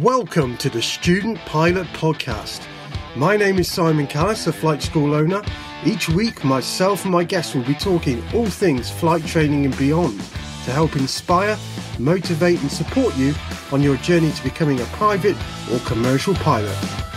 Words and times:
Welcome 0.00 0.56
to 0.58 0.70
the 0.70 0.80
Student 0.80 1.36
Pilot 1.40 1.86
Podcast. 1.88 2.66
My 3.16 3.36
name 3.36 3.58
is 3.58 3.70
Simon 3.70 4.06
Callis, 4.06 4.46
a 4.46 4.52
flight 4.52 4.80
school 4.80 5.12
owner. 5.12 5.42
Each 5.84 6.08
week, 6.08 6.42
myself 6.42 7.02
and 7.02 7.12
my 7.12 7.22
guests 7.22 7.54
will 7.54 7.64
be 7.64 7.74
talking 7.74 8.24
all 8.32 8.46
things 8.46 8.90
flight 8.90 9.26
training 9.26 9.66
and 9.66 9.76
beyond 9.76 10.18
to 10.18 10.72
help 10.72 10.96
inspire, 10.96 11.54
motivate, 11.98 12.62
and 12.62 12.72
support 12.72 13.14
you 13.18 13.34
on 13.72 13.82
your 13.82 13.98
journey 13.98 14.32
to 14.32 14.42
becoming 14.42 14.80
a 14.80 14.86
private 14.86 15.36
or 15.70 15.78
commercial 15.80 16.32
pilot. 16.36 17.09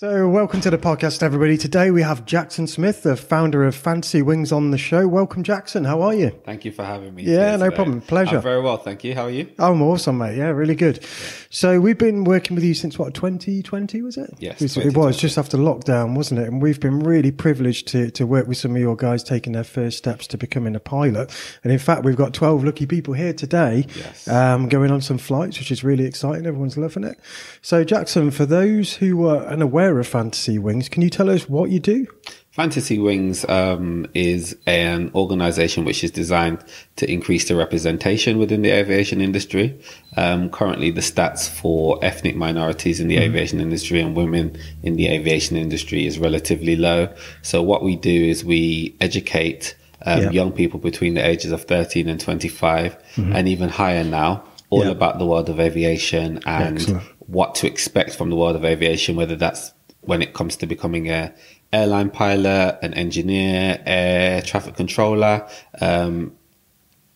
So, 0.00 0.28
welcome 0.28 0.60
to 0.60 0.70
the 0.70 0.78
podcast, 0.78 1.24
everybody. 1.24 1.56
Today 1.56 1.90
we 1.90 2.02
have 2.02 2.24
Jackson 2.24 2.68
Smith, 2.68 3.02
the 3.02 3.16
founder 3.16 3.64
of 3.64 3.74
Fantasy 3.74 4.22
Wings, 4.22 4.52
on 4.52 4.70
the 4.70 4.78
show. 4.78 5.08
Welcome, 5.08 5.42
Jackson. 5.42 5.82
How 5.82 6.02
are 6.02 6.14
you? 6.14 6.30
Thank 6.44 6.64
you 6.64 6.70
for 6.70 6.84
having 6.84 7.16
me. 7.16 7.24
Yeah, 7.24 7.56
no 7.56 7.64
today. 7.64 7.74
problem. 7.74 8.00
Pleasure. 8.02 8.36
I'm 8.36 8.42
very 8.42 8.62
well, 8.62 8.76
thank 8.76 9.02
you. 9.02 9.16
How 9.16 9.24
are 9.24 9.30
you? 9.30 9.50
I'm 9.58 9.82
awesome, 9.82 10.18
mate. 10.18 10.36
Yeah, 10.36 10.50
really 10.50 10.76
good. 10.76 10.98
Yeah. 10.98 11.08
So, 11.50 11.80
we've 11.80 11.98
been 11.98 12.22
working 12.22 12.54
with 12.54 12.62
you 12.62 12.74
since 12.74 12.96
what, 12.96 13.12
2020, 13.12 14.02
was 14.02 14.16
it? 14.16 14.32
Yes. 14.38 14.62
It 14.76 14.96
was 14.96 15.16
just 15.16 15.36
after 15.36 15.58
lockdown, 15.58 16.14
wasn't 16.14 16.42
it? 16.42 16.46
And 16.46 16.62
we've 16.62 16.78
been 16.78 17.00
really 17.00 17.32
privileged 17.32 17.88
to, 17.88 18.12
to 18.12 18.24
work 18.24 18.46
with 18.46 18.58
some 18.58 18.76
of 18.76 18.80
your 18.80 18.94
guys 18.94 19.24
taking 19.24 19.54
their 19.54 19.64
first 19.64 19.98
steps 19.98 20.28
to 20.28 20.38
becoming 20.38 20.76
a 20.76 20.80
pilot. 20.80 21.36
And 21.64 21.72
in 21.72 21.80
fact, 21.80 22.04
we've 22.04 22.14
got 22.14 22.34
12 22.34 22.62
lucky 22.62 22.86
people 22.86 23.14
here 23.14 23.32
today 23.32 23.84
yes. 23.96 24.28
um, 24.28 24.68
going 24.68 24.92
on 24.92 25.00
some 25.00 25.18
flights, 25.18 25.58
which 25.58 25.72
is 25.72 25.82
really 25.82 26.04
exciting. 26.04 26.46
Everyone's 26.46 26.76
loving 26.76 27.02
it. 27.02 27.18
So, 27.62 27.82
Jackson, 27.82 28.30
for 28.30 28.46
those 28.46 28.94
who 28.94 29.26
are 29.26 29.44
unaware 29.44 29.87
of 29.96 30.06
Fantasy 30.06 30.58
Wings. 30.58 30.88
Can 30.88 31.02
you 31.02 31.10
tell 31.10 31.30
us 31.30 31.48
what 31.48 31.70
you 31.70 31.78
do? 31.78 32.06
Fantasy 32.50 32.98
Wings 32.98 33.48
um, 33.48 34.06
is 34.14 34.56
an 34.66 35.12
organization 35.14 35.84
which 35.84 36.02
is 36.02 36.10
designed 36.10 36.64
to 36.96 37.08
increase 37.08 37.46
the 37.46 37.54
representation 37.54 38.36
within 38.38 38.62
the 38.62 38.70
aviation 38.70 39.20
industry. 39.20 39.80
Um, 40.16 40.50
currently, 40.50 40.90
the 40.90 41.00
stats 41.00 41.48
for 41.48 42.04
ethnic 42.04 42.34
minorities 42.34 42.98
in 42.98 43.06
the 43.06 43.16
mm. 43.16 43.20
aviation 43.20 43.60
industry 43.60 44.00
and 44.00 44.16
women 44.16 44.58
in 44.82 44.96
the 44.96 45.06
aviation 45.06 45.56
industry 45.56 46.04
is 46.04 46.18
relatively 46.18 46.74
low. 46.74 47.14
So, 47.42 47.62
what 47.62 47.84
we 47.84 47.94
do 47.94 48.10
is 48.24 48.44
we 48.44 48.96
educate 49.00 49.76
um, 50.04 50.22
yeah. 50.22 50.30
young 50.30 50.50
people 50.50 50.80
between 50.80 51.14
the 51.14 51.24
ages 51.24 51.52
of 51.52 51.62
13 51.64 52.08
and 52.08 52.20
25 52.20 52.98
mm-hmm. 53.14 53.32
and 53.36 53.46
even 53.46 53.68
higher 53.68 54.02
now 54.02 54.42
all 54.70 54.84
yeah. 54.84 54.90
about 54.90 55.18
the 55.18 55.26
world 55.26 55.48
of 55.48 55.60
aviation 55.60 56.40
and 56.46 56.76
Excellent. 56.76 57.02
what 57.26 57.54
to 57.56 57.66
expect 57.66 58.14
from 58.14 58.30
the 58.30 58.36
world 58.36 58.56
of 58.56 58.64
aviation, 58.64 59.16
whether 59.16 59.36
that's 59.36 59.72
when 60.08 60.22
it 60.22 60.32
comes 60.32 60.56
to 60.56 60.66
becoming 60.66 61.10
a 61.10 61.34
airline 61.70 62.08
pilot, 62.08 62.78
an 62.80 62.94
engineer, 62.94 63.78
air 63.84 64.40
traffic 64.40 64.74
controller, 64.74 65.46
um, 65.82 66.34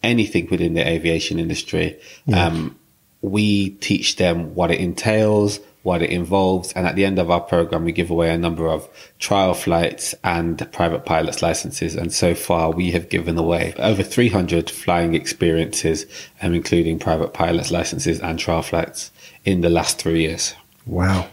anything 0.02 0.46
within 0.50 0.74
the 0.74 0.86
aviation 0.86 1.38
industry. 1.38 1.98
Yeah. 2.26 2.46
Um, 2.46 2.78
we 3.22 3.70
teach 3.70 4.16
them 4.16 4.54
what 4.54 4.70
it 4.70 4.78
entails, 4.78 5.58
what 5.84 6.02
it 6.02 6.10
involves, 6.10 6.72
and 6.74 6.86
at 6.86 6.94
the 6.94 7.06
end 7.06 7.18
of 7.18 7.30
our 7.30 7.40
program, 7.40 7.84
we 7.84 7.92
give 7.92 8.10
away 8.10 8.28
a 8.28 8.36
number 8.36 8.68
of 8.68 8.86
trial 9.18 9.54
flights 9.54 10.14
and 10.22 10.70
private 10.70 11.06
pilot's 11.06 11.40
licenses. 11.40 11.94
And 11.94 12.12
so 12.12 12.34
far, 12.34 12.72
we 12.72 12.90
have 12.90 13.08
given 13.08 13.38
away 13.38 13.72
over 13.78 14.02
300 14.02 14.68
flying 14.68 15.14
experiences, 15.14 16.04
um, 16.42 16.52
including 16.52 16.98
private 16.98 17.32
pilot's 17.32 17.70
licenses 17.70 18.20
and 18.20 18.38
trial 18.38 18.62
flights 18.62 19.12
in 19.46 19.62
the 19.62 19.70
last 19.70 19.98
three 19.98 20.22
years. 20.22 20.54
Wow. 20.86 21.28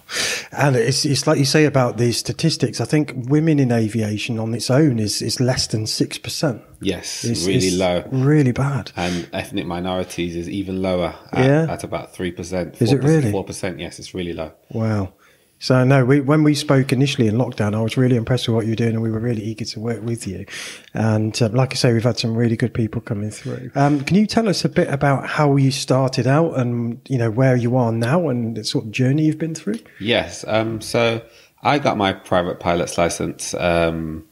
And 0.52 0.76
it's, 0.76 1.06
it's 1.06 1.28
like 1.28 1.40
you 1.40 1.46
say 1.46 1.66
about 1.66 1.98
these 1.98 2.18
statistics. 2.18 2.82
I 2.82 2.86
think 2.86 3.14
women 3.16 3.60
in 3.60 3.72
aviation 3.72 4.40
on 4.40 4.54
its 4.54 4.70
own 4.70 5.00
is, 5.00 5.22
is 5.22 5.40
less 5.40 5.68
than 5.68 5.86
6%. 5.86 6.62
Yes, 6.82 7.24
it's, 7.24 7.46
really 7.46 7.68
it's 7.68 7.76
low. 7.76 8.04
Really 8.12 8.52
bad. 8.52 8.92
And 8.96 9.30
ethnic 9.34 9.66
minorities 9.66 10.36
is 10.36 10.50
even 10.50 10.82
lower 10.82 11.16
at, 11.32 11.46
yeah. 11.46 11.72
at 11.72 11.84
about 11.84 12.14
3%. 12.14 12.82
Is 12.82 12.92
it 12.92 13.04
really? 13.04 13.32
4%, 13.32 13.80
yes, 13.80 14.00
it's 14.00 14.14
really 14.14 14.34
low. 14.34 14.52
Wow. 14.72 15.14
So 15.60 15.84
no, 15.84 16.06
we, 16.06 16.22
when 16.22 16.44
we 16.44 16.56
spoke 16.56 16.94
initially 16.94 17.28
in 17.28 17.36
lockdown, 17.36 17.76
I 17.76 17.82
was 17.82 17.98
really 17.98 18.16
impressed 18.16 18.48
with 18.48 18.56
what 18.56 18.66
you 18.66 18.72
were 18.72 18.78
doing, 18.78 18.94
and 18.94 19.02
we 19.02 19.12
were 19.12 19.20
really 19.20 19.44
eager 19.44 19.66
to 19.66 19.80
work 19.80 20.02
with 20.02 20.26
you. 20.26 20.46
And 20.94 21.40
uh, 21.42 21.50
like 21.50 21.74
I 21.74 21.76
say, 21.76 21.92
we've 21.94 22.04
had 22.04 22.18
some 22.18 22.36
really 22.36 22.56
good 22.56 22.74
people 22.74 23.02
coming 23.02 23.30
through. 23.30 23.72
Um, 23.76 24.02
can 24.02 24.16
you 24.16 24.26
tell 24.26 24.48
us 24.48 24.64
a 24.64 24.70
bit 24.70 24.90
about 24.90 25.28
how 25.28 25.58
you 25.58 25.72
started 25.72 26.28
out, 26.28 26.58
and 26.58 27.02
you 27.10 27.18
know 27.18 27.30
where 27.30 27.58
you 27.58 27.76
are 27.76 27.92
now, 27.92 28.30
and 28.30 28.56
the 28.56 28.64
sort 28.64 28.86
of 28.86 28.92
journey 28.92 29.26
you've 29.26 29.38
been 29.38 29.56
through? 29.56 29.80
Yes. 30.00 30.46
Um, 30.48 30.80
so 30.80 31.22
I 31.62 31.80
got 31.80 31.98
my 31.98 32.14
private 32.14 32.62
pilot's 32.62 32.98
license 32.98 33.54
um, 33.54 34.26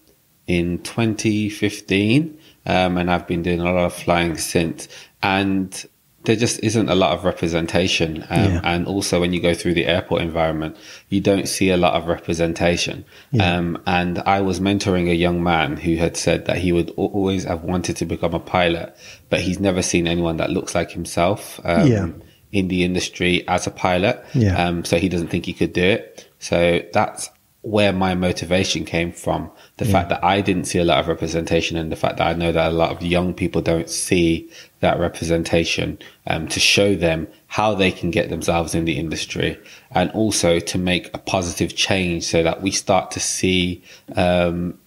in 0.48 0.82
2015, 0.84 2.40
um, 2.66 2.98
and 2.98 3.12
I've 3.12 3.28
been 3.28 3.42
doing 3.42 3.60
a 3.60 3.66
lot 3.66 3.76
of 3.76 3.94
flying 3.94 4.38
since. 4.38 4.88
And 5.22 5.86
there 6.28 6.36
just 6.36 6.62
isn't 6.62 6.90
a 6.90 6.96
lot 6.96 7.14
of 7.18 7.24
representation. 7.24 8.22
Um, 8.30 8.52
yeah. 8.52 8.62
And 8.66 8.86
also, 8.86 9.22
when 9.22 9.32
you 9.32 9.42
go 9.42 9.54
through 9.54 9.76
the 9.76 9.86
airport 9.86 10.22
environment, 10.22 10.76
you 11.08 11.22
don't 11.22 11.48
see 11.48 11.70
a 11.70 11.78
lot 11.78 11.94
of 11.94 12.08
representation. 12.08 13.06
Yeah. 13.32 13.56
Um, 13.56 13.82
and 13.88 14.20
I 14.20 14.42
was 14.42 14.60
mentoring 14.60 15.10
a 15.10 15.16
young 15.16 15.42
man 15.42 15.78
who 15.78 15.96
had 15.96 16.18
said 16.18 16.46
that 16.46 16.58
he 16.58 16.74
would 16.74 16.90
always 16.98 17.46
have 17.46 17.64
wanted 17.64 17.96
to 17.98 18.06
become 18.06 18.34
a 18.34 18.42
pilot, 18.42 18.94
but 19.30 19.40
he's 19.40 19.62
never 19.62 19.82
seen 19.82 20.06
anyone 20.06 20.36
that 20.38 20.50
looks 20.50 20.76
like 20.76 20.92
himself 20.92 21.62
um, 21.64 21.88
yeah. 21.88 22.10
in 22.52 22.68
the 22.68 22.84
industry 22.84 23.48
as 23.48 23.66
a 23.66 23.72
pilot. 23.72 24.22
Um, 24.68 24.84
so 24.84 24.98
he 24.98 25.08
doesn't 25.08 25.30
think 25.30 25.46
he 25.46 25.54
could 25.54 25.72
do 25.72 25.84
it. 25.84 26.30
So 26.40 26.84
that's 26.92 27.30
where 27.68 27.92
my 27.92 28.16
motivation 28.16 28.86
came 28.86 29.12
from. 29.12 29.52
The 29.76 29.86
yeah. 29.86 29.92
fact 29.92 30.10
that 30.10 30.24
I 30.24 30.40
didn't 30.40 30.66
see 30.66 30.80
a 30.80 30.86
lot 30.86 31.00
of 31.02 31.10
representation 31.10 31.76
and 31.76 31.92
the 31.92 31.98
fact 31.98 32.16
that 32.18 32.28
I 32.28 32.34
know 32.34 32.54
that 32.54 32.72
a 32.72 32.74
lot 32.74 32.92
of 32.92 33.04
young 33.04 33.34
people 33.34 33.62
don't 33.62 33.90
see 33.90 34.50
that 34.80 34.98
representation 34.98 36.00
um, 36.28 36.48
to 36.48 36.62
show 36.62 36.96
them 36.96 37.28
how 37.48 37.76
they 37.76 37.92
can 37.92 38.10
get 38.10 38.30
themselves 38.30 38.74
in 38.74 38.86
the 38.86 38.98
industry 38.98 39.60
and 39.92 40.10
also 40.12 40.60
to 40.60 40.78
make 40.78 41.14
a 41.14 41.18
positive 41.18 41.76
change 41.76 42.24
so 42.24 42.42
that 42.42 42.62
we 42.62 42.72
start 42.72 43.12
to 43.12 43.20
see 43.20 43.84
um, 44.16 44.80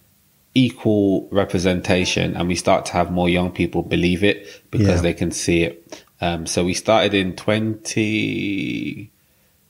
equal 0.55 1.29
representation 1.29 2.35
and 2.35 2.47
we 2.47 2.55
start 2.55 2.85
to 2.87 2.93
have 2.93 3.11
more 3.11 3.29
young 3.29 3.51
people 3.51 3.83
believe 3.83 4.23
it 4.23 4.63
because 4.71 4.87
yeah. 4.87 5.01
they 5.01 5.13
can 5.13 5.29
see 5.29 5.61
it. 5.61 6.03
Um, 6.19 6.47
so 6.47 6.65
we 6.65 6.73
started 6.73 7.13
in 7.13 7.35
20, 7.35 9.11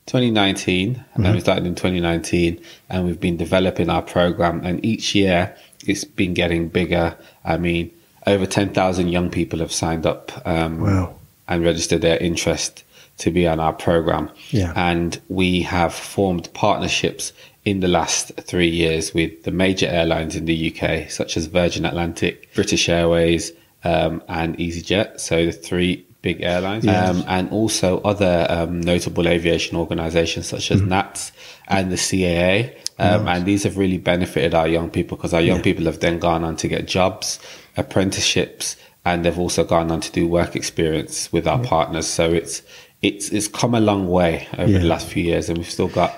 2019, 0.07 0.95
mm-hmm. 0.95 1.25
and 1.25 1.35
we 1.35 1.41
started 1.41 1.66
in 1.66 1.75
2019, 1.75 2.62
and 2.89 3.06
we've 3.06 3.19
been 3.19 3.38
developing 3.38 3.89
our 3.89 4.01
program. 4.01 4.62
And 4.66 4.84
each 4.84 5.16
year, 5.16 5.56
it's 5.85 6.03
been 6.03 6.34
getting 6.34 6.69
bigger. 6.69 7.16
I 7.45 7.57
mean, 7.57 7.91
over 8.28 8.45
10,000 8.45 9.07
young 9.07 9.29
people 9.29 9.59
have 9.59 9.72
signed 9.72 10.06
up 10.06 10.31
um, 10.45 10.81
wow. 10.81 11.16
and 11.47 11.63
registered 11.63 12.01
their 12.01 12.17
interest 12.17 12.84
to 13.19 13.31
be 13.31 13.47
on 13.47 13.59
our 13.59 13.73
program. 13.73 14.29
Yeah. 14.50 14.73
And 14.75 15.19
we 15.29 15.62
have 15.62 15.94
formed 15.94 16.51
partnerships 16.53 17.33
in 17.63 17.79
the 17.79 17.88
last 17.88 18.31
three 18.41 18.69
years 18.69 19.13
with 19.13 19.44
the 19.44 19.51
major 19.51 19.88
airlines 19.88 20.35
in 20.35 20.45
the 20.45 20.73
UK, 20.73 21.09
such 21.12 21.38
as 21.38 21.45
Virgin 21.45 21.85
Atlantic, 21.85 22.53
British 22.56 22.89
Airways, 22.89 23.51
um, 23.83 24.23
and 24.28 24.57
EasyJet. 24.57 25.19
So 25.19 25.45
the 25.45 25.51
three 25.51 26.06
big 26.21 26.41
airlines, 26.41 26.87
um, 26.87 27.23
and 27.27 27.49
also 27.51 27.99
other 28.01 28.45
um, 28.49 28.81
notable 28.81 29.27
aviation 29.27 29.77
organizations 29.77 30.47
such 30.47 30.71
as 30.71 30.81
mm. 30.81 30.87
NATS 30.87 31.31
and 31.67 31.91
the 31.91 31.95
CAA. 31.95 32.75
Um, 32.99 33.25
nice. 33.25 33.37
And 33.37 33.45
these 33.45 33.63
have 33.63 33.77
really 33.77 33.97
benefited 33.97 34.53
our 34.53 34.67
young 34.67 34.89
people 34.89 35.17
because 35.17 35.33
our 35.33 35.41
young 35.41 35.57
yeah. 35.57 35.63
people 35.63 35.85
have 35.85 35.99
then 35.99 36.19
gone 36.19 36.43
on 36.43 36.55
to 36.57 36.67
get 36.67 36.87
jobs, 36.87 37.39
apprenticeships, 37.75 38.75
and 39.03 39.25
they've 39.25 39.39
also 39.39 39.63
gone 39.63 39.89
on 39.89 40.01
to 40.01 40.11
do 40.11 40.27
work 40.27 40.55
experience 40.55 41.31
with 41.31 41.47
our 41.47 41.61
yeah. 41.61 41.69
partners. 41.69 42.07
So 42.07 42.31
it's 42.31 42.61
it's 43.01 43.29
it's 43.29 43.47
come 43.47 43.73
a 43.73 43.79
long 43.79 44.07
way 44.07 44.47
over 44.57 44.71
the 44.71 44.85
last 44.85 45.07
few 45.07 45.23
years, 45.23 45.49
and 45.49 45.57
we've 45.57 45.69
still 45.69 45.88
got 45.88 46.13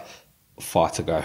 far 0.60 0.90
to 0.92 1.04
go. 1.04 1.24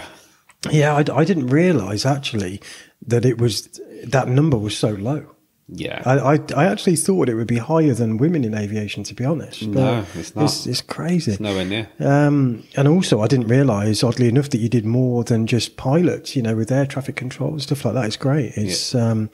Yeah, 0.71 0.95
I, 0.95 1.03
I 1.13 1.25
didn't 1.25 1.47
realize 1.47 2.05
actually 2.05 2.61
that 3.05 3.25
it 3.25 3.39
was 3.39 3.79
that 4.05 4.27
number 4.27 4.57
was 4.57 4.77
so 4.77 4.89
low. 4.89 5.35
Yeah, 5.71 6.01
I, 6.03 6.35
I, 6.35 6.39
I 6.55 6.65
actually 6.65 6.95
thought 6.95 7.29
it 7.29 7.35
would 7.35 7.47
be 7.47 7.59
higher 7.59 7.93
than 7.93 8.17
women 8.17 8.43
in 8.43 8.55
aviation, 8.55 9.03
to 9.03 9.13
be 9.13 9.23
honest. 9.23 9.63
No, 9.67 10.03
it's 10.15 10.35
not. 10.35 10.45
It's, 10.45 10.65
it's 10.65 10.81
crazy. 10.81 11.31
It's 11.31 11.39
nowhere 11.39 11.65
near. 11.65 11.89
Um, 11.99 12.63
and 12.75 12.87
also, 12.87 13.21
I 13.21 13.27
didn't 13.27 13.47
realise, 13.47 14.03
oddly 14.03 14.27
enough, 14.29 14.49
that 14.49 14.57
you 14.57 14.69
did 14.69 14.85
more 14.85 15.23
than 15.23 15.45
just 15.45 15.77
pilots. 15.77 16.35
You 16.35 16.41
know, 16.41 16.55
with 16.55 16.71
air 16.71 16.87
traffic 16.87 17.15
control 17.15 17.51
and 17.51 17.61
stuff 17.61 17.85
like 17.85 17.93
that. 17.93 18.05
It's 18.05 18.17
great. 18.17 18.53
It's 18.55 18.95
yeah. 18.95 19.09
um, 19.09 19.29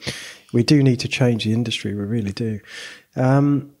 we 0.52 0.62
do 0.62 0.82
need 0.82 1.00
to 1.00 1.08
change 1.08 1.44
the 1.44 1.52
industry. 1.54 1.94
We 1.94 2.04
really 2.04 2.32
do. 2.32 2.60
Um, 3.14 3.72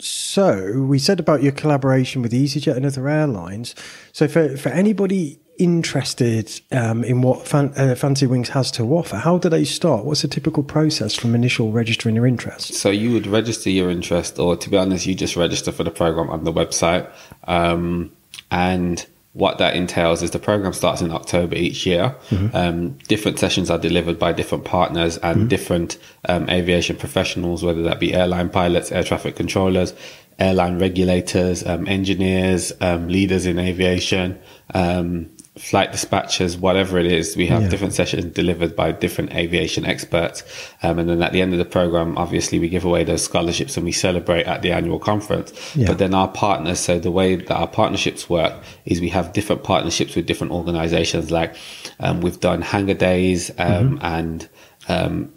so 0.00 0.80
we 0.80 0.98
said 0.98 1.20
about 1.20 1.42
your 1.44 1.52
collaboration 1.52 2.22
with 2.22 2.32
EasyJet 2.32 2.76
and 2.76 2.84
other 2.84 3.08
airlines. 3.08 3.74
So 4.12 4.26
for 4.26 4.56
for 4.56 4.70
anybody 4.70 5.38
interested 5.58 6.60
um, 6.72 7.04
in 7.04 7.22
what 7.22 7.46
Fan- 7.46 7.72
uh, 7.76 7.94
Fantasy 7.94 8.26
Wings 8.26 8.50
has 8.50 8.70
to 8.72 8.84
offer, 8.94 9.16
how 9.16 9.38
do 9.38 9.48
they 9.48 9.64
start? 9.64 10.04
What's 10.04 10.22
the 10.22 10.28
typical 10.28 10.62
process 10.62 11.14
from 11.14 11.34
initial 11.34 11.72
registering 11.72 12.14
your 12.14 12.26
interest? 12.26 12.74
So 12.74 12.90
you 12.90 13.12
would 13.12 13.26
register 13.26 13.70
your 13.70 13.90
interest, 13.90 14.38
or 14.38 14.56
to 14.56 14.70
be 14.70 14.76
honest, 14.76 15.06
you 15.06 15.14
just 15.14 15.36
register 15.36 15.72
for 15.72 15.84
the 15.84 15.90
program 15.90 16.30
on 16.30 16.44
the 16.44 16.52
website. 16.52 17.08
Um, 17.44 18.12
and 18.50 19.04
what 19.34 19.58
that 19.58 19.74
entails 19.74 20.22
is 20.22 20.30
the 20.30 20.38
program 20.38 20.72
starts 20.72 21.02
in 21.02 21.10
October 21.10 21.56
each 21.56 21.84
year. 21.84 22.14
Mm-hmm. 22.30 22.56
Um, 22.56 22.90
different 23.08 23.40
sessions 23.40 23.68
are 23.68 23.78
delivered 23.78 24.16
by 24.16 24.32
different 24.32 24.64
partners 24.64 25.18
and 25.18 25.38
mm-hmm. 25.38 25.48
different 25.48 25.98
um, 26.28 26.48
aviation 26.48 26.96
professionals, 26.96 27.64
whether 27.64 27.82
that 27.82 27.98
be 27.98 28.14
airline 28.14 28.48
pilots, 28.48 28.92
air 28.92 29.02
traffic 29.02 29.34
controllers, 29.34 29.92
airline 30.38 30.78
regulators, 30.78 31.66
um, 31.66 31.86
engineers, 31.88 32.72
um, 32.80 33.08
leaders 33.08 33.44
in 33.44 33.58
aviation, 33.58 34.38
um, 34.72 35.28
flight 35.56 35.92
dispatchers, 35.92 36.58
whatever 36.58 36.98
it 36.98 37.06
is. 37.06 37.36
We 37.36 37.46
have 37.46 37.62
Yeah. 37.62 37.68
different 37.68 37.92
sessions 37.94 38.24
delivered 38.34 38.74
by 38.74 38.90
different 38.90 39.32
aviation 39.34 39.86
experts. 39.86 40.42
Um, 40.82 40.98
and 40.98 41.08
then 41.08 41.22
at 41.22 41.32
the 41.32 41.40
end 41.40 41.52
of 41.52 41.58
the 41.60 41.64
program, 41.64 42.18
obviously 42.18 42.58
we 42.58 42.68
give 42.68 42.84
away 42.84 43.04
those 43.04 43.22
scholarships 43.22 43.76
and 43.76 43.86
we 43.86 43.92
celebrate 43.92 44.46
at 44.46 44.62
the 44.62 44.72
annual 44.72 44.98
conference. 44.98 45.52
Yeah. 45.76 45.86
But 45.86 45.98
then 45.98 46.12
our 46.12 46.26
partners, 46.26 46.80
so 46.80 46.98
the 46.98 47.12
way 47.12 47.36
that 47.36 47.54
our 47.54 47.68
partnerships 47.68 48.28
work 48.28 48.52
is 48.84 49.00
we 49.00 49.10
have 49.10 49.32
different 49.32 49.62
partnerships 49.62 50.16
with 50.16 50.26
different 50.26 50.52
organizations. 50.52 51.30
Like, 51.30 51.54
um, 52.00 52.20
we've 52.20 52.40
done 52.40 52.60
hangar 52.60 52.94
days, 52.94 53.52
um, 53.56 54.00
and, 54.02 54.48
um, 54.88 55.30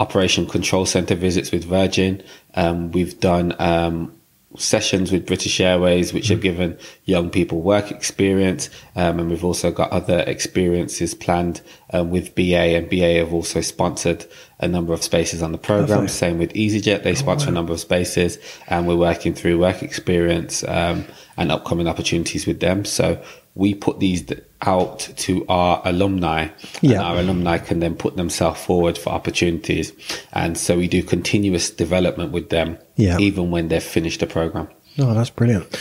Operation 0.00 0.46
Control 0.46 0.84
Center 0.84 1.14
visits 1.14 1.50
with 1.52 1.64
Virgin. 1.64 2.22
Um, 2.54 2.90
we've 2.92 3.18
done 3.18 3.54
um, 3.58 4.12
sessions 4.56 5.12
with 5.12 5.26
British 5.26 5.60
Airways, 5.60 6.12
which 6.12 6.28
have 6.28 6.40
given 6.40 6.78
young 7.04 7.30
people 7.30 7.60
work 7.60 7.90
experience. 7.90 8.70
Um, 8.94 9.18
and 9.20 9.28
we've 9.28 9.44
also 9.44 9.70
got 9.70 9.90
other 9.90 10.20
experiences 10.20 11.14
planned 11.14 11.60
um, 11.92 12.10
with 12.10 12.34
BA, 12.34 12.76
and 12.76 12.88
BA 12.88 13.14
have 13.18 13.32
also 13.32 13.60
sponsored 13.60 14.26
a 14.58 14.66
number 14.68 14.92
of 14.92 15.02
spaces 15.02 15.42
on 15.42 15.52
the 15.52 15.58
program. 15.58 15.90
Lovely. 15.90 16.08
Same 16.08 16.38
with 16.38 16.52
EasyJet, 16.54 17.02
they 17.02 17.14
sponsor 17.14 17.48
a 17.48 17.52
number 17.52 17.72
of 17.72 17.80
spaces, 17.80 18.38
and 18.68 18.86
we're 18.86 18.96
working 18.96 19.34
through 19.34 19.58
work 19.58 19.82
experience 19.82 20.64
um, 20.64 21.04
and 21.36 21.52
upcoming 21.52 21.86
opportunities 21.86 22.46
with 22.46 22.60
them. 22.60 22.84
So 22.84 23.22
we 23.54 23.74
put 23.74 24.00
these 24.00 24.24
out 24.62 25.00
to 25.16 25.44
our 25.48 25.82
alumni, 25.84 26.48
Yeah. 26.80 26.92
and 26.92 27.00
our 27.02 27.16
alumni 27.18 27.58
can 27.58 27.80
then 27.80 27.94
put 27.94 28.16
themselves 28.16 28.60
forward 28.62 28.96
for 28.96 29.10
opportunities. 29.10 29.92
And 30.32 30.56
so 30.56 30.76
we 30.78 30.88
do 30.88 31.02
continuous 31.02 31.68
development 31.70 32.32
with 32.32 32.48
them, 32.48 32.78
Yeah. 32.96 33.18
even 33.18 33.50
when 33.50 33.68
they've 33.68 33.82
finished 33.82 34.20
the 34.20 34.26
program. 34.26 34.68
Oh, 34.98 35.12
that's 35.14 35.30
brilliant. 35.30 35.74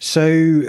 So, 0.00 0.22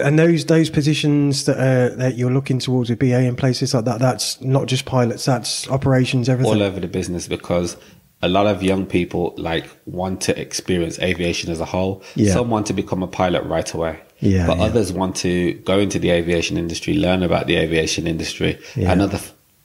and 0.03 0.17
those 0.19 0.45
those 0.45 0.69
positions 0.69 1.45
that 1.45 1.57
uh, 1.57 1.95
that 1.97 2.15
you're 2.15 2.31
looking 2.31 2.59
towards 2.59 2.89
with 2.89 2.99
BA 2.99 3.21
in 3.23 3.35
places 3.35 3.73
like 3.73 3.85
that, 3.85 3.99
that's 3.99 4.39
not 4.41 4.67
just 4.67 4.85
pilots, 4.85 5.25
that's 5.25 5.67
operations, 5.69 6.29
everything. 6.29 6.53
all 6.53 6.63
over 6.63 6.79
the 6.79 6.87
business 6.87 7.27
because 7.27 7.75
a 8.21 8.27
lot 8.27 8.47
of 8.47 8.63
young 8.63 8.85
people 8.85 9.33
like 9.37 9.65
want 9.85 10.21
to 10.21 10.39
experience 10.39 10.99
aviation 10.99 11.51
as 11.51 11.59
a 11.59 11.65
whole. 11.65 12.03
Yeah. 12.15 12.33
Some 12.33 12.49
want 12.49 12.67
to 12.67 12.73
become 12.73 13.03
a 13.03 13.07
pilot 13.07 13.43
right 13.43 13.71
away. 13.73 13.99
Yeah, 14.19 14.47
but 14.47 14.57
yeah. 14.57 14.63
others 14.63 14.91
want 14.91 15.15
to 15.17 15.53
go 15.53 15.77
into 15.79 15.99
the 15.99 16.09
aviation 16.09 16.57
industry, 16.57 16.95
learn 16.95 17.21
about 17.21 17.45
the 17.45 17.55
aviation 17.57 18.07
industry, 18.07 18.59
Yeah. 18.75 18.91
and 18.91 19.01
other 19.01 19.19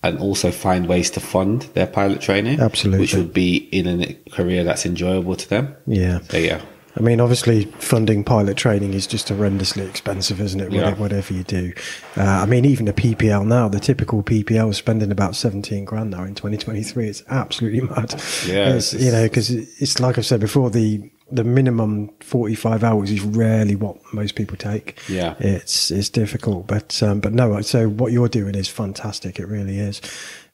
and 0.04 0.18
also 0.18 0.50
find 0.50 0.88
ways 0.88 1.10
to 1.10 1.20
fund 1.20 1.62
their 1.74 1.86
pilot 1.86 2.20
training. 2.20 2.60
Absolutely. 2.60 3.00
which 3.00 3.14
would 3.14 3.32
be 3.32 3.56
in 3.70 4.02
a 4.02 4.14
career 4.32 4.64
that's 4.64 4.84
enjoyable 4.84 5.36
to 5.36 5.48
them. 5.48 5.74
yeah. 5.86 6.18
So 6.28 6.36
yeah, 6.38 6.60
I 6.94 7.00
mean, 7.00 7.20
obviously, 7.20 7.64
funding 7.78 8.22
pilot 8.22 8.56
training 8.58 8.92
is 8.92 9.06
just 9.06 9.28
horrendously 9.28 9.88
expensive, 9.88 10.40
isn't 10.42 10.60
it? 10.60 10.70
Yeah. 10.72 10.80
Whatever, 10.82 11.00
whatever 11.00 11.32
you 11.34 11.42
do. 11.42 11.72
Uh, 12.18 12.22
I 12.22 12.46
mean, 12.46 12.64
even 12.66 12.86
a 12.86 12.92
PPL 12.92 13.46
now, 13.46 13.68
the 13.68 13.80
typical 13.80 14.22
PPL 14.22 14.70
is 14.70 14.76
spending 14.76 15.10
about 15.10 15.34
17 15.34 15.86
grand 15.86 16.10
now 16.10 16.24
in 16.24 16.34
2023. 16.34 17.08
It's 17.08 17.22
absolutely 17.30 17.80
mad. 17.80 18.12
Yeah, 18.46 18.74
It's, 18.74 18.92
it's- 18.92 19.02
you 19.06 19.10
know, 19.10 19.22
because 19.24 19.50
it's 19.50 20.00
like 20.00 20.18
I've 20.18 20.26
said 20.26 20.40
before, 20.40 20.68
the 20.70 21.10
the 21.30 21.44
minimum 21.44 22.10
45 22.20 22.84
hours 22.84 23.10
is 23.10 23.22
rarely 23.22 23.74
what 23.74 23.96
most 24.12 24.34
people 24.34 24.54
take. 24.58 24.98
Yeah. 25.08 25.34
It's, 25.38 25.90
it's 25.90 26.10
difficult. 26.10 26.66
But, 26.66 27.02
um, 27.02 27.20
but 27.20 27.32
no, 27.32 27.58
so 27.62 27.88
what 27.88 28.12
you're 28.12 28.28
doing 28.28 28.54
is 28.54 28.68
fantastic. 28.68 29.38
It 29.38 29.46
really 29.48 29.78
is. 29.78 30.02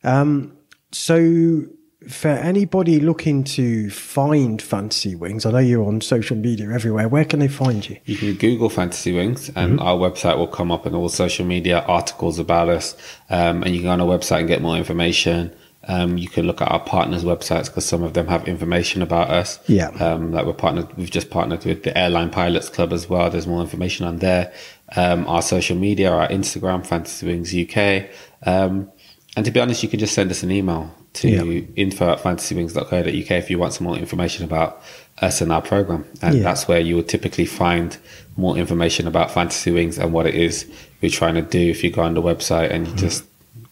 Um, 0.05 0.56
so 0.93 1.64
for 2.06 2.29
anybody 2.29 3.00
looking 3.00 3.43
to 3.43 3.91
find 3.91 4.62
Fantasy 4.62 5.17
Wings, 5.17 5.45
I 5.45 5.50
know 5.50 5.59
you're 5.59 5.85
on 5.85 6.00
social 6.00 6.37
media 6.37 6.71
everywhere. 6.71 7.09
Where 7.09 7.25
can 7.25 7.41
they 7.41 7.49
find 7.49 7.89
you? 7.89 7.99
You 8.05 8.17
can 8.17 8.35
Google 8.35 8.71
Fantasy 8.71 9.12
Wings, 9.12 9.50
and 9.56 9.81
our 9.81 9.97
website 9.97 10.39
will 10.39 10.47
come 10.47 10.71
up 10.71 10.87
and 10.87 10.95
all 10.95 11.09
social 11.09 11.45
media 11.45 11.81
articles 11.89 12.39
about 12.39 12.69
us. 12.69 12.97
Um, 13.31 13.65
and 13.65 13.75
you 13.75 13.81
can 13.81 13.89
go 13.89 13.91
on 13.91 14.00
our 14.00 14.19
website 14.19 14.41
and 14.41 14.49
get 14.49 14.62
more 14.62 14.77
information. 14.77 15.53
Um, 15.89 16.19
you 16.19 16.29
can 16.29 16.47
look 16.47 16.61
at 16.61 16.71
our 16.71 16.81
partners' 16.81 17.25
websites 17.25 17.67
because 17.67 17.87
some 17.87 18.05
of 18.05 18.15
them 18.15 18.29
have 18.29 18.47
information 18.47 19.03
about 19.03 19.31
us. 19.31 19.59
Yeah. 19.69 19.89
Um, 19.89 20.33
like 20.33 20.47
we're 20.47 20.53
partnered, 20.53 20.97
we've 20.97 21.11
just 21.11 21.31
partnered 21.31 21.65
with 21.65 21.83
the 21.83 21.97
Airline 21.99 22.31
Pilots 22.31 22.69
Club 22.69 22.93
as 22.93 23.09
well. 23.09 23.29
There's 23.29 23.47
more 23.47 23.61
information 23.61 24.06
on 24.06 24.19
there. 24.19 24.53
Um, 24.95 25.27
our 25.27 25.43
social 25.43 25.77
media, 25.77 26.12
our 26.12 26.29
Instagram, 26.29 26.87
Fantasy 26.87 27.27
Wings 27.27 27.53
UK. 27.53 28.09
Um, 28.47 28.93
and 29.37 29.45
to 29.45 29.50
be 29.50 29.59
honest, 29.59 29.83
you 29.83 29.89
can 29.89 29.99
just 29.99 30.15
send 30.15 30.31
us 30.31 30.43
an 30.43 30.50
email 30.50 30.95
to 31.20 31.29
Yeah. 31.29 31.61
info 31.76 32.11
at 32.12 32.23
fantasywings.co.uk 32.23 33.31
if 33.31 33.50
you 33.50 33.59
want 33.59 33.73
some 33.75 33.87
more 33.87 33.97
information 33.97 34.44
about 34.44 34.81
us 35.20 35.41
and 35.41 35.53
our 35.53 35.62
program. 35.62 36.05
And 36.23 36.37
Yeah. 36.37 36.43
that's 36.43 36.69
where 36.69 36.81
you 36.81 36.97
would 36.97 37.09
typically 37.09 37.44
find 37.47 37.97
more 38.37 38.56
information 38.56 39.06
about 39.09 39.31
Fantasy 39.32 39.70
Wings 39.70 39.99
and 39.99 40.12
what 40.12 40.26
it 40.26 40.35
is 40.35 40.65
we're 41.03 41.11
trying 41.11 41.35
to 41.35 41.43
do 41.43 41.59
if 41.70 41.82
you 41.85 41.91
go 41.91 42.03
on 42.03 42.15
the 42.15 42.23
website 42.23 42.70
and 42.70 42.87
you 42.87 42.93
Mm. 42.94 42.99
just, 42.99 43.25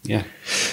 yeah. 0.04 0.22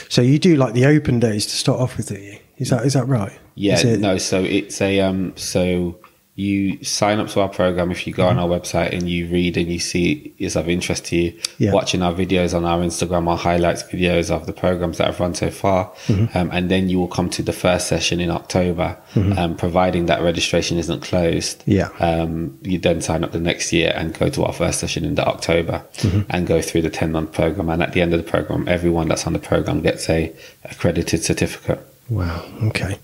So 0.09 0.21
you 0.21 0.39
do 0.39 0.55
like 0.55 0.73
the 0.73 0.85
open 0.85 1.19
days 1.19 1.45
to 1.45 1.51
start 1.55 1.79
off 1.79 1.97
with, 1.97 2.07
do 2.09 2.15
you? 2.15 2.37
Is 2.57 2.69
that 2.69 2.85
is 2.85 2.93
that 2.93 3.07
right? 3.07 3.31
Yeah, 3.55 3.81
no, 3.97 4.17
so 4.17 4.43
it's 4.43 4.81
a, 4.81 4.99
um, 5.01 5.33
so 5.35 5.95
you 6.35 6.83
sign 6.83 7.19
up 7.19 7.27
to 7.27 7.41
our 7.41 7.47
program 7.49 7.91
if 7.91 8.07
you 8.07 8.13
go 8.13 8.25
on 8.27 8.39
our 8.39 8.47
website 8.47 8.91
and 8.91 9.07
you 9.07 9.27
read 9.27 9.55
and 9.55 9.71
you 9.71 9.77
see 9.77 10.33
is 10.39 10.55
of 10.55 10.67
interest 10.67 11.05
to 11.05 11.15
you, 11.15 11.31
Mm-hmm. 11.33 11.63
Yeah. 11.63 11.71
watching 11.73 12.01
our 12.01 12.11
videos 12.13 12.55
on 12.55 12.65
our 12.65 12.79
Instagram, 12.79 13.27
our 13.27 13.37
highlights 13.37 13.83
videos 13.83 14.31
of 14.31 14.47
the 14.47 14.53
programs 14.53 14.97
that 14.97 15.05
have 15.05 15.19
run 15.19 15.35
so 15.35 15.51
far. 15.51 15.91
Mm-hmm. 16.07 16.35
Um, 16.35 16.49
and 16.51 16.71
then 16.71 16.89
you 16.89 16.97
will 16.99 17.07
come 17.07 17.29
to 17.29 17.43
the 17.43 17.53
first 17.53 17.87
session 17.87 18.19
in 18.19 18.31
October, 18.31 18.97
um, 19.37 19.55
providing 19.55 20.07
that 20.07 20.23
registration 20.23 20.79
isn't 20.79 21.01
closed. 21.01 21.61
Yeah. 21.67 21.89
Um, 21.99 22.57
you 22.63 22.79
then 22.79 23.01
sign 23.01 23.23
up 23.23 23.31
the 23.31 23.39
next 23.39 23.71
year 23.71 23.93
and 23.95 24.17
go 24.17 24.29
to 24.29 24.43
our 24.45 24.53
first 24.53 24.79
session 24.79 25.05
in 25.05 25.13
the 25.15 25.25
October 25.27 25.85
Mm-hmm. 25.97 26.21
and 26.31 26.47
go 26.47 26.61
through 26.63 26.81
the 26.81 26.89
10 26.89 27.11
month 27.11 27.31
program. 27.31 27.69
And 27.69 27.83
at 27.83 27.93
the 27.93 28.01
end 28.01 28.11
of 28.13 28.23
the 28.23 28.29
program, 28.29 28.67
everyone 28.67 29.07
that's 29.07 29.27
on 29.27 29.33
the 29.33 29.39
program 29.39 29.81
gets 29.81 30.09
a 30.09 30.33
accredited 30.65 31.23
certificate. 31.23 31.79
Wow. 32.09 32.45
Okay. 32.63 32.97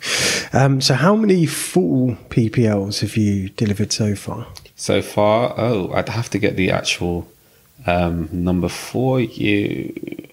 Um, 0.54 0.81
so 0.81 0.94
how 0.94 1.16
many 1.16 1.46
full 1.46 2.18
PPLs 2.30 3.01
have 3.01 3.16
you 3.16 3.50
delivered 3.50 3.92
so 3.92 4.16
far? 4.16 4.48
So 4.75 5.01
far, 5.01 5.54
oh, 5.57 5.92
I'd 5.94 6.10
have 6.10 6.30
to 6.31 6.40
get 6.40 6.56
the 6.56 6.72
actual 6.72 7.28
um, 7.86 8.30
number 8.31 8.69
for 8.69 9.19
you. 9.19 10.28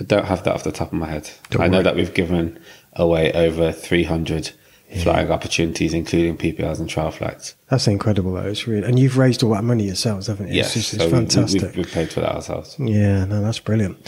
I 0.00 0.04
don't 0.04 0.26
have 0.26 0.44
that 0.44 0.54
off 0.54 0.64
the 0.64 0.72
top 0.72 0.92
of 0.92 0.98
my 0.98 1.08
head. 1.08 1.30
Don't 1.50 1.62
I 1.62 1.68
know 1.68 1.82
that 1.82 1.96
we've 1.96 2.12
given 2.12 2.58
away 2.94 3.32
over 3.32 3.72
300 3.72 4.52
flying 5.02 5.30
opportunities, 5.30 5.92
including 5.92 6.36
PPLs 6.36 6.78
and 6.78 6.88
trial 6.88 7.10
flights. 7.10 7.54
That's 7.68 7.86
incredible, 7.88 8.32
though. 8.34 8.42
It's 8.48 8.66
really, 8.66 8.86
and 8.86 8.98
you've 8.98 9.18
raised 9.18 9.42
all 9.42 9.50
that 9.54 9.64
money 9.64 9.84
yourselves, 9.84 10.28
haven't 10.28 10.48
you? 10.48 10.54
Yes, 10.54 10.76
it's, 10.76 10.90
just, 10.90 10.94
it's 10.94 11.02
so 11.04 11.08
we- 11.08 11.12
we- 11.12 11.18
fantastic. 11.26 11.62
We've, 11.62 11.76
we've 11.78 11.90
paid 11.92 12.10
for 12.10 12.20
that 12.20 12.34
ourselves. 12.34 12.76
Yeah, 12.78 13.24
no, 13.24 13.42
that's 13.42 13.58
brilliant. 13.58 13.98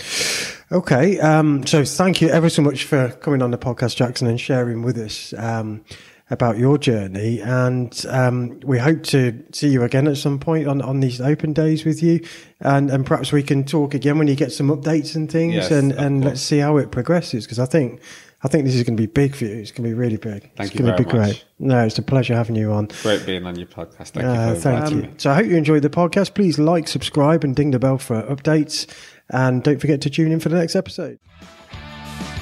Okay, 0.70 1.18
um, 1.20 1.66
so 1.66 1.84
thank 1.84 2.20
you 2.20 2.28
ever 2.28 2.48
so 2.50 2.62
much 2.62 2.84
for 2.84 3.08
coming 3.20 3.42
on 3.42 3.50
the 3.50 3.58
podcast, 3.58 3.96
Jackson, 3.96 4.26
and 4.28 4.40
sharing 4.40 4.82
with 4.82 4.98
us 4.98 5.32
um, 5.38 5.82
about 6.30 6.58
your 6.58 6.76
journey. 6.78 7.40
And 7.40 8.04
um, 8.08 8.60
we 8.60 8.78
hope 8.78 9.02
to 9.04 9.42
see 9.52 9.68
you 9.68 9.82
again 9.82 10.06
at 10.06 10.18
some 10.18 10.38
point 10.38 10.68
on, 10.68 10.82
on 10.82 11.00
these 11.00 11.20
open 11.20 11.54
days 11.54 11.84
with 11.86 12.02
you, 12.02 12.20
and 12.60 12.90
and 12.90 13.04
perhaps 13.06 13.32
we 13.32 13.42
can 13.42 13.64
talk 13.64 13.94
again 13.94 14.18
when 14.18 14.28
you 14.28 14.36
get 14.36 14.52
some 14.52 14.68
updates 14.68 15.16
and 15.16 15.30
things, 15.32 15.54
Yes, 15.54 15.70
and 15.70 15.92
and 15.92 16.22
course. 16.22 16.30
let's 16.32 16.42
see 16.42 16.58
how 16.58 16.76
it 16.76 16.90
progresses. 16.90 17.44
Because 17.46 17.58
I 17.58 17.66
think 17.66 18.00
I 18.42 18.46
think 18.48 18.64
this 18.66 18.76
is 18.76 18.84
going 18.84 18.96
to 18.96 19.00
be 19.02 19.06
big 19.08 19.34
for 19.34 19.46
you. 19.46 19.54
It's 19.56 19.72
going 19.72 19.82
to 19.88 19.94
be 19.94 19.94
really 19.94 20.16
big. 20.16 20.42
Thank 20.54 20.70
it's 20.70 20.74
you 20.74 20.80
going 20.84 20.96
to 20.96 21.02
be 21.02 21.06
much. 21.06 21.12
great. 21.32 21.44
No, 21.58 21.84
it's 21.84 21.98
a 21.98 22.02
pleasure 22.02 22.36
having 22.36 22.54
you 22.54 22.70
on. 22.72 22.86
Great 23.02 23.26
being 23.26 23.44
on 23.44 23.56
your 23.56 23.66
podcast. 23.66 24.10
Thank 24.10 24.26
Uh, 24.26 24.50
you 24.50 24.54
for 24.54 24.60
thank 24.60 24.90
you. 24.90 24.96
me. 24.98 25.10
So 25.16 25.30
I 25.32 25.34
hope 25.34 25.46
you 25.46 25.56
enjoyed 25.56 25.82
the 25.82 25.90
podcast. 25.90 26.34
Please 26.34 26.56
like, 26.56 26.86
subscribe, 26.86 27.42
and 27.42 27.56
ding 27.56 27.72
the 27.72 27.80
bell 27.80 27.98
for 27.98 28.22
updates. 28.22 28.86
And 29.30 29.62
don't 29.64 29.80
forget 29.80 30.00
to 30.02 30.10
tune 30.10 30.30
in 30.30 30.38
for 30.38 30.50
the 30.50 30.56
next 30.56 30.76
episode. 30.76 31.18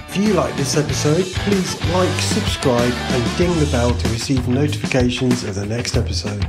If 0.08 0.16
you 0.18 0.34
like 0.34 0.54
this 0.56 0.76
episode, 0.76 1.24
please 1.44 1.82
like, 1.92 2.20
subscribe, 2.20 2.92
and 2.92 3.38
ding 3.38 3.58
the 3.58 3.68
bell 3.72 3.94
to 3.94 4.08
receive 4.10 4.46
notifications 4.48 5.44
of 5.44 5.54
the 5.54 5.64
next 5.66 5.96
episode. 5.96 6.46